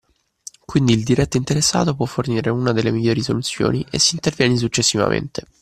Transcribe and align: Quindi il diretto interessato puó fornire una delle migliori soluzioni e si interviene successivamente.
Quindi 0.65 0.93
il 0.93 1.03
diretto 1.03 1.37
interessato 1.37 1.93
puó 1.93 2.07
fornire 2.07 2.49
una 2.49 2.71
delle 2.71 2.89
migliori 2.89 3.21
soluzioni 3.21 3.85
e 3.87 3.99
si 3.99 4.15
interviene 4.15 4.57
successivamente. 4.57 5.43